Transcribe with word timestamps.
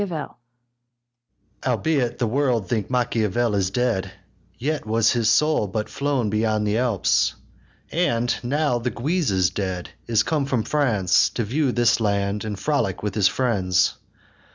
Albeit 1.63 2.17
the 2.17 2.25
world 2.25 2.67
think 2.67 2.89
Machiavel 2.89 3.53
is 3.53 3.69
dead, 3.69 4.11
Yet 4.57 4.83
was 4.83 5.11
his 5.11 5.29
soul 5.29 5.67
but 5.67 5.89
flown 5.89 6.31
beyond 6.31 6.65
the 6.65 6.79
Alps; 6.79 7.35
And, 7.91 8.35
now 8.41 8.79
the 8.79 8.89
Guise 8.89 9.29
is 9.29 9.51
dead, 9.51 9.91
is 10.07 10.23
come 10.23 10.47
from 10.47 10.63
France, 10.63 11.29
To 11.29 11.43
view 11.43 11.71
this 11.71 11.99
land, 11.99 12.43
and 12.43 12.57
frolic 12.59 13.03
with 13.03 13.13
his 13.13 13.27
friends. 13.27 13.93